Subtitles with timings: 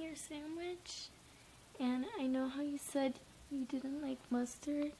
[0.00, 1.08] your sandwich.
[1.80, 3.14] And I know how you said
[3.50, 4.92] you didn't like mustard,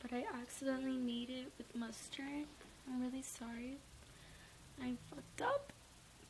[0.00, 2.46] but I accidentally made it with mustard.
[2.88, 3.78] I'm really sorry.
[4.82, 5.72] I fucked up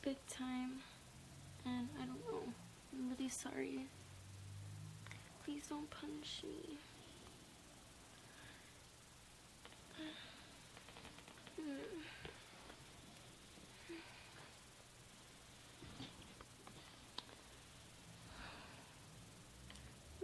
[0.03, 0.83] big time.
[1.65, 2.43] And I don't know.
[2.93, 3.87] I'm really sorry.
[5.45, 6.77] Please don't punish me.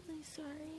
[0.09, 0.71] Really sorry.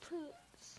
[0.00, 0.78] Please.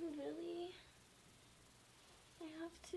[0.00, 0.74] Really?
[2.92, 2.96] I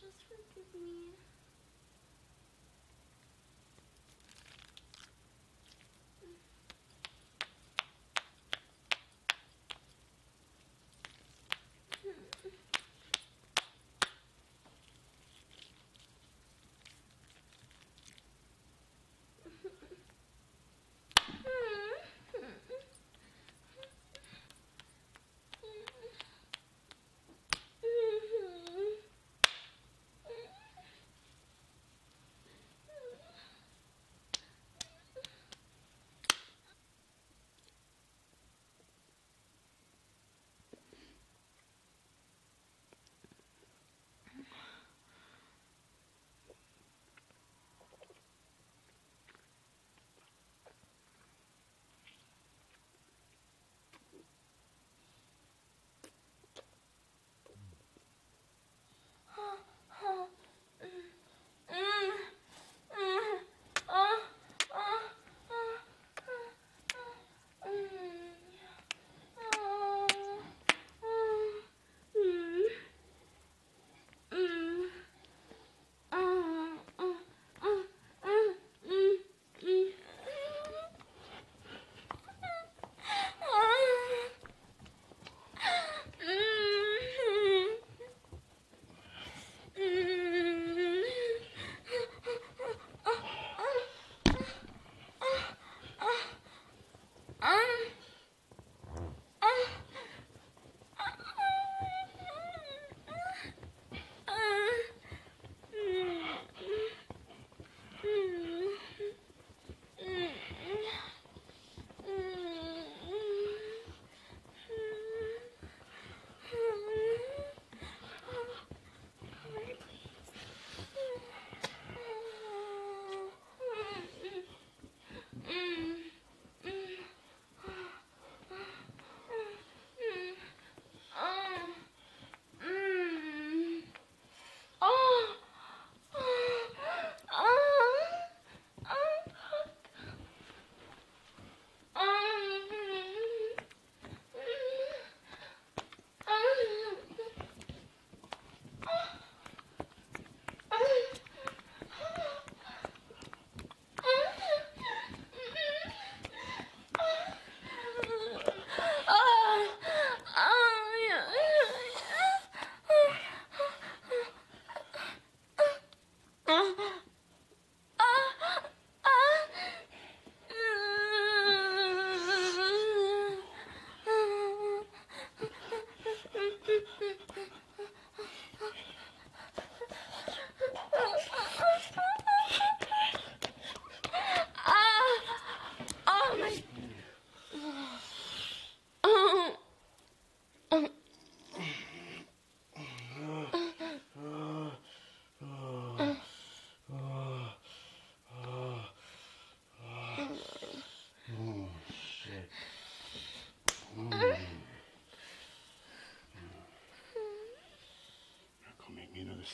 [0.00, 1.29] just forgive me.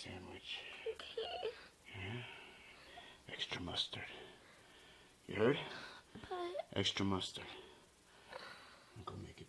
[0.02, 0.58] sandwich.
[1.88, 2.20] Yeah.
[3.32, 4.02] Extra mustard.
[5.26, 5.58] You heard?
[6.28, 6.78] But...
[6.78, 7.44] Extra mustard.
[8.96, 9.45] I'm gonna make it.